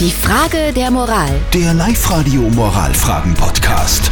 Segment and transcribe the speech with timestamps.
[0.00, 1.30] Die Frage der Moral.
[1.52, 4.10] Der Live-Radio Moralfragen-Podcast.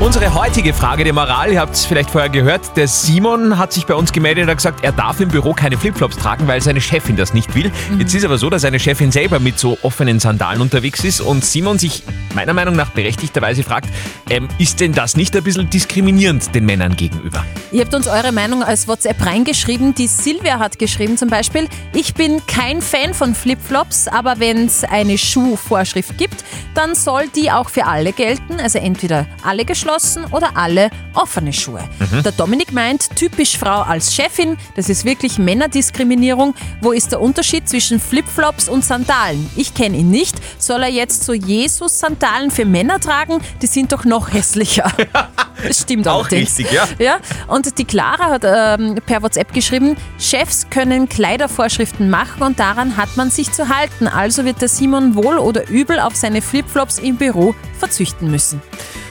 [0.00, 3.84] Unsere heutige Frage der Moral, ihr habt es vielleicht vorher gehört, der Simon hat sich
[3.84, 6.80] bei uns gemeldet und hat gesagt, er darf im Büro keine Flipflops tragen, weil seine
[6.80, 7.70] Chefin das nicht will.
[7.98, 11.44] Jetzt ist aber so, dass seine Chefin selber mit so offenen Sandalen unterwegs ist und
[11.44, 12.02] Simon sich
[12.34, 13.90] meiner Meinung nach berechtigterweise fragt,
[14.30, 17.44] ähm, ist denn das nicht ein bisschen diskriminierend den Männern gegenüber?
[17.74, 19.96] Ihr habt uns eure Meinung als WhatsApp reingeschrieben.
[19.96, 24.84] Die Silvia hat geschrieben zum Beispiel, ich bin kein Fan von Flipflops, aber wenn es
[24.84, 26.44] eine Schuhvorschrift gibt,
[26.76, 28.60] dann soll die auch für alle gelten.
[28.60, 31.82] Also entweder alle geschlossen oder alle offene Schuhe.
[32.24, 36.54] Der Dominik meint, typisch Frau als Chefin, das ist wirklich Männerdiskriminierung.
[36.80, 39.50] Wo ist der Unterschied zwischen Flipflops und Sandalen?
[39.56, 40.36] Ich kenne ihn nicht.
[40.58, 43.40] Soll er jetzt so Jesus-Sandalen für Männer tragen?
[43.62, 44.92] Die sind doch noch hässlicher.
[45.66, 46.58] Das stimmt Auch allerdings.
[46.58, 46.86] richtig, ja.
[46.98, 52.96] Ja, und die Clara hat ähm, per WhatsApp geschrieben, Chefs können Kleidervorschriften machen und daran
[52.96, 54.06] hat man sich zu halten.
[54.06, 58.60] Also wird der Simon wohl oder übel auf seine Flipflops im Büro verzichten müssen.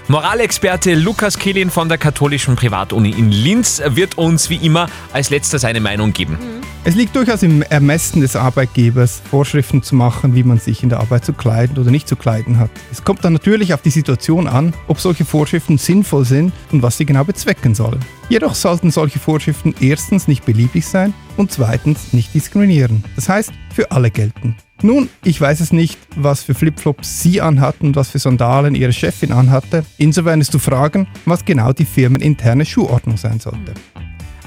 [0.09, 5.59] Moralexperte Lukas Kehlin von der katholischen Privatuni in Linz wird uns wie immer als letzter
[5.59, 6.37] seine Meinung geben.
[6.83, 10.99] Es liegt durchaus im Ermessen des Arbeitgebers, Vorschriften zu machen, wie man sich in der
[10.99, 12.69] Arbeit zu kleiden oder nicht zu kleiden hat.
[12.91, 16.97] Es kommt dann natürlich auf die Situation an, ob solche Vorschriften sinnvoll sind und was
[16.97, 18.01] sie genau bezwecken sollen.
[18.27, 23.05] Jedoch sollten solche Vorschriften erstens nicht beliebig sein und zweitens nicht diskriminieren.
[23.15, 24.57] Das heißt, für alle gelten.
[24.83, 28.91] Nun, ich weiß es nicht, was für Flipflops Sie anhatten und was für Sandalen Ihre
[28.91, 29.85] Chefin anhatte.
[29.97, 33.73] Insofern ist zu fragen, was genau die firmeninterne Schuhordnung sein sollte.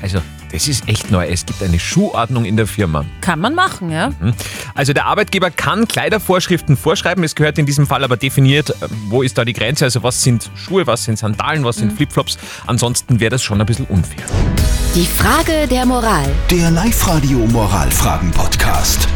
[0.02, 0.20] Also,
[0.52, 1.26] das ist echt neu.
[1.26, 3.06] Es gibt eine Schuhordnung in der Firma.
[3.22, 4.10] Kann man machen, ja?
[4.74, 7.24] Also der Arbeitgeber kann Kleidervorschriften vorschreiben.
[7.24, 9.86] Es gehört in diesem Fall aber definiert, äh, wo ist da die Grenze.
[9.86, 12.36] Also was sind Schuhe, was sind Sandalen, was sind Flipflops.
[12.66, 14.26] Ansonsten wäre das schon ein bisschen unfair.
[14.94, 16.28] Die Frage der Moral.
[16.50, 19.08] Der Live-Radio Moralfragen-Podcast.